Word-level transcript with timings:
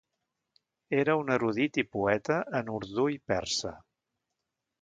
Era 1.01 1.15
un 1.23 1.29
erudit 1.35 1.77
i 1.83 1.85
poeta 1.97 2.39
en 2.61 2.75
urdú 2.79 3.07
i 3.19 3.23
persa. 3.33 3.75